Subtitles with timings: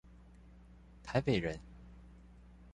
[1.03, 1.59] 台北人